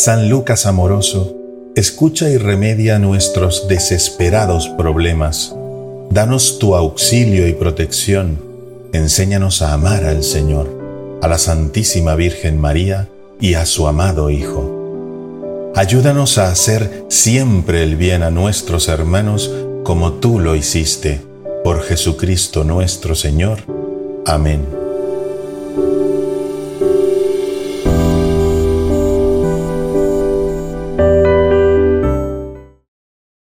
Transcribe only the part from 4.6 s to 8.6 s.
problemas. Danos tu auxilio y protección.